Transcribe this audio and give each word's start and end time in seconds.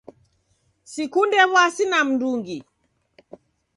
Sikunde 0.91 1.37
wuasi 1.51 1.83
na 1.87 1.99
mndungi 2.07 2.57